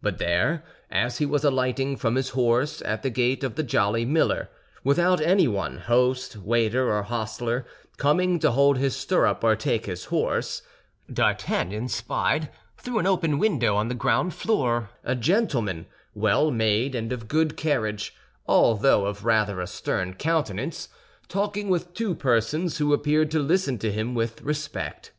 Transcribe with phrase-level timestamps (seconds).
[0.00, 4.06] But there, as he was alighting from his horse at the gate of the Jolly
[4.06, 4.48] Miller,
[4.82, 10.62] without anyone—host, waiter, or hostler—coming to hold his stirrup or take his horse,
[11.12, 12.48] D'Artagnan spied,
[12.82, 17.54] though an open window on the ground floor, a gentleman, well made and of good
[17.58, 18.14] carriage,
[18.46, 20.88] although of rather a stern countenance,
[21.28, 25.12] talking with two persons who appeared to listen to him with respect.